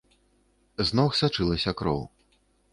З 0.79 0.97
ног 1.01 1.11
сачылася 1.21 1.77
кроў. 1.83 2.05